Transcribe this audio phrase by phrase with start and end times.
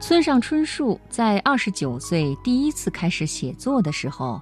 [0.00, 4.40] 村上春树在二十九岁第一次开始写作的时候，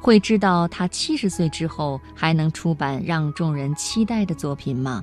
[0.00, 5.02] 会知道他七十岁之后还能出版让众人期待的作品吗？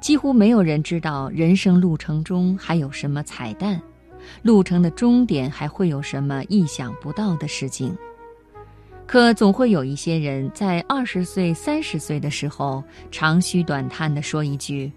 [0.00, 3.80] 几乎没有人知道人生路程中还有什么彩蛋，
[4.42, 7.96] 路程的终点还会有什么意想不到的事情。
[9.06, 14.90] 可总会有一些人在二十岁、三十岁的时候长吁短叹地说一句：“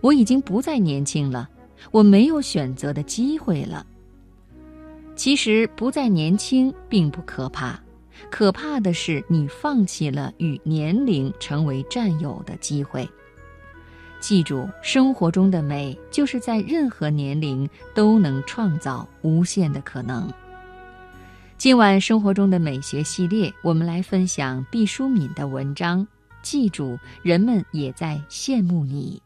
[0.00, 1.48] 我已经不再年轻了。”
[1.90, 3.86] 我没有选择的机会了。
[5.14, 7.78] 其实不再年轻并不可怕，
[8.30, 13.08] 可怕的是你放弃了与年龄成为战友的机会。
[14.20, 20.32] 记住，生活中的美就是在任何年龄都能创造无限的可能。
[21.58, 26.06] 今晚生活中的美学系列，我们来分享毕淑敏的文章。
[26.40, 29.20] 记住，人们也在羡慕你。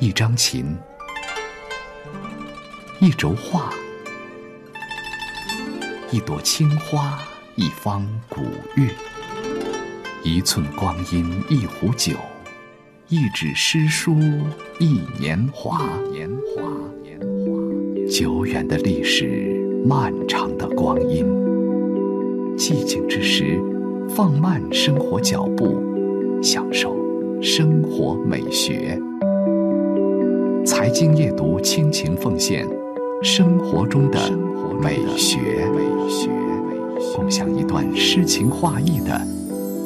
[0.00, 0.76] 一张琴，
[3.00, 3.72] 一轴画，
[6.12, 7.18] 一朵青花，
[7.56, 8.42] 一方古
[8.76, 8.88] 月，
[10.22, 12.12] 一寸光阴，一壶酒，
[13.08, 14.14] 一纸诗书，
[14.78, 15.84] 一年华。
[16.12, 16.62] 年华，
[17.02, 21.26] 年华，久远的历史，漫长的光阴。
[22.56, 23.60] 寂静之时，
[24.08, 25.82] 放慢生活脚步，
[26.40, 26.96] 享受
[27.42, 28.96] 生活美学。
[30.68, 32.68] 财经夜读，亲情奉献
[33.22, 34.30] 生活中的
[34.82, 35.66] 美学，
[37.16, 39.18] 共享一段诗情画意的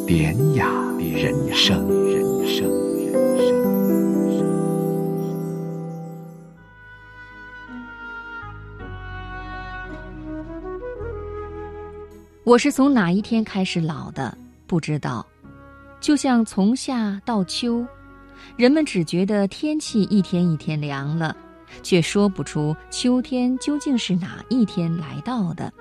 [0.09, 1.89] 典雅人生。
[12.43, 14.37] 我是从哪一天开始老的？
[14.67, 15.25] 不知道，
[16.01, 17.87] 就像从夏到秋。
[18.57, 21.37] 人们只觉得天气一天一天凉了，
[21.83, 25.73] 却说不出秋天究竟是哪一天来到的。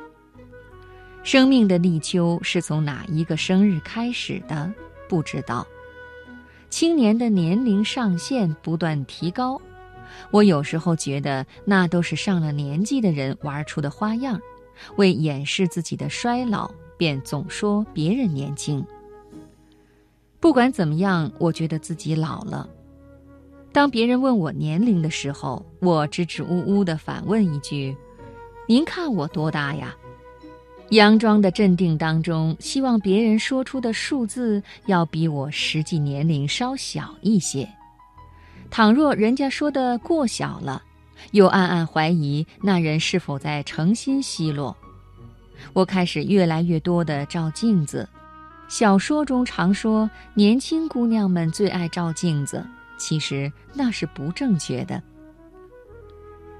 [1.24, 4.74] 生命的立秋是从哪一个生日开始的？
[5.08, 5.68] 不知道。
[6.70, 9.62] 青年的年龄上限不断提高，
[10.32, 14.40] 我有时候觉得那都是上了年纪的人玩出的花样，
[14.96, 18.84] 为掩饰自己的衰老，便总说别人年轻。
[20.42, 22.68] 不管怎么样，我觉得自己老了。
[23.72, 27.96] 当别人问我年龄的时候，我支支吾吾的反问一句
[28.68, 29.96] ：“您看我多大呀？”
[30.90, 37.70] 佯装的镇定当中，希望别人说出的数字要比我实际年龄稍小一些。
[38.70, 40.82] 倘若人家说的过小了，
[41.32, 44.76] 又暗暗怀疑那人是否在诚心奚落。
[45.72, 48.10] 我开始越来越多地照镜子。
[48.72, 52.66] 小说中常说年轻姑娘们最爱照镜子，
[52.98, 55.04] 其实那是不正确的。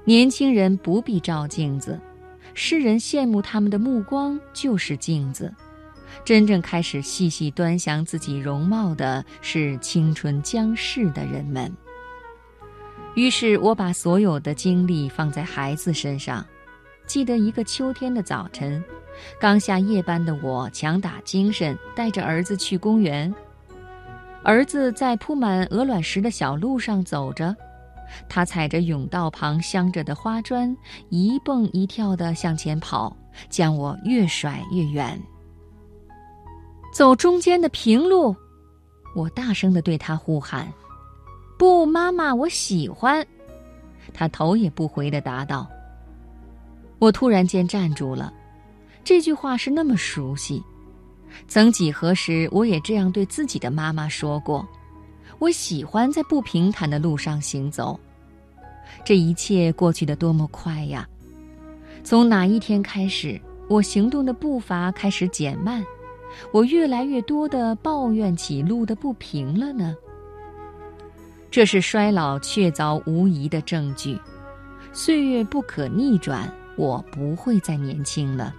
[0.04, 1.98] 年轻人不必照镜子，
[2.52, 5.50] 世人羡慕他们的目光就是镜子。
[6.22, 11.74] 真正开始细细端详自己容貌的是青春将逝的人们。
[13.14, 16.44] 于是我把所有的精力放在孩子身上。
[17.06, 18.82] 记得一个秋天的早晨。
[19.38, 23.32] 刚下夜班的我强打精神，带着儿子去公园。
[24.42, 27.54] 儿子在铺满鹅卵石的小路上走着，
[28.28, 30.74] 他踩着甬道旁镶着的花砖，
[31.10, 33.14] 一蹦一跳地向前跑，
[33.48, 35.20] 将我越甩越远。
[36.92, 38.34] 走中间的平路，
[39.14, 40.66] 我大声地对他呼喊
[41.58, 43.24] ：“不，妈妈，我喜欢。”
[44.12, 45.68] 他头也不回地答道。
[47.02, 48.32] 我突然间站住了。
[49.02, 50.62] 这句话是那么熟悉，
[51.48, 54.64] 曾几何时，我也这样对自己的妈妈说过
[55.40, 57.98] ：“我喜欢在不平坦的路上行走。”
[59.04, 61.04] 这一切过去的多么快呀！
[62.04, 65.84] 从哪一天开始，我行动的步伐开始减慢，
[66.52, 69.96] 我越来越多的抱怨起路的不平了呢？
[71.50, 74.16] 这是衰老确凿无疑的证据。
[74.92, 78.54] 岁月不可逆转，我不会再年轻了。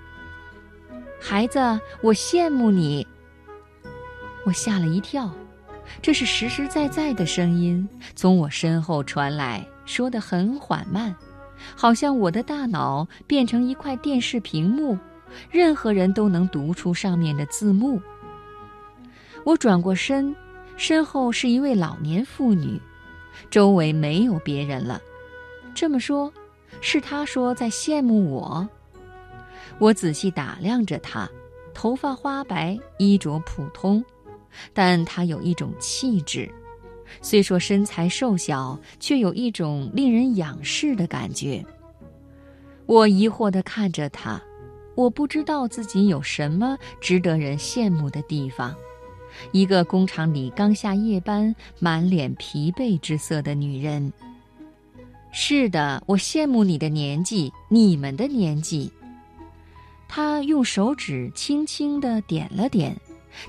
[1.19, 1.59] 孩子，
[2.01, 3.05] 我羡慕你。
[4.45, 5.31] 我吓了一跳，
[6.01, 11.15] 这是实实在在的声音从我身后传来，说得很缓慢，
[11.75, 14.97] 好像我的大脑变成一块电视屏幕，
[15.49, 18.01] 任何人都能读出上面的字幕。
[19.45, 20.35] 我转过身，
[20.75, 22.81] 身后是一位老年妇女，
[23.49, 25.01] 周围没有别人了。
[25.73, 26.31] 这么说，
[26.81, 28.67] 是他说在羡慕我。
[29.79, 31.29] 我仔细打量着他，
[31.73, 34.03] 头发花白，衣着普通，
[34.73, 36.49] 但她有一种气质，
[37.21, 41.65] 虽说身材瘦小，却有一种令人仰视的感觉。
[42.85, 44.41] 我疑惑地看着她，
[44.93, 48.75] 我不知道自己有什么值得人羡慕的地方。
[49.51, 54.13] 一个工厂里刚下夜班、满脸疲惫之色的女人。
[55.35, 58.91] 是的，我羡慕你的年纪，你们的年纪。
[60.07, 62.95] 他用手指轻轻地点了点，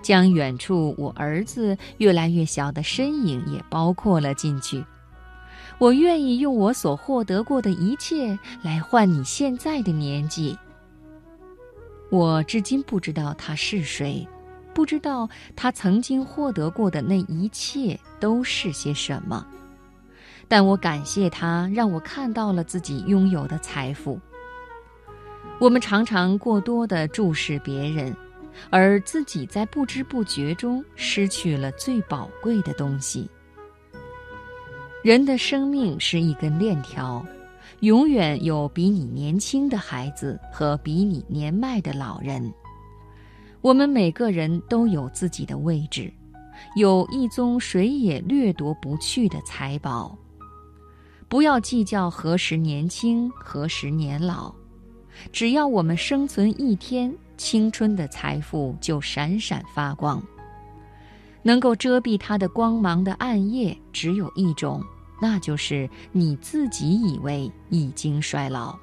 [0.00, 4.82] 将远处我儿子越来越小的身影也包括了进去。
[5.76, 10.56] 我愿意用我所获得过的一切来换你现在的年纪。
[12.10, 14.26] 我至今不知道他是谁，
[14.72, 19.46] 不知道他曾经获得过的那一切都是些什么。
[20.48, 24.18] 但我感谢他，让我看到了自己拥有的财富。
[25.58, 28.14] 我们常常过多的注视别人，
[28.70, 33.28] 而自己在不知不觉中失去了最宝贵的东西。
[35.02, 37.24] 人的生命是一根链条，
[37.80, 42.52] 永远有比你年轻的孩子和比你年迈的老人。
[43.60, 46.12] 我们每个人都有自己的位置，
[46.76, 50.16] 有一宗谁也掠夺不去的财宝。
[51.34, 54.54] 不要计较何时年轻，何时年老，
[55.32, 60.22] 只要我们生存一天，青春的财富就闪闪发光。
[61.42, 64.80] 能够遮蔽它的光芒的暗夜只有一种，
[65.20, 68.78] 那就是你自己以为已经衰老。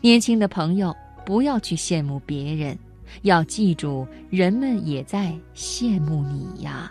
[0.00, 0.92] 年轻的朋友，
[1.24, 2.76] 不要去羡慕别人，
[3.22, 6.90] 要记住，人们也在羡慕你呀。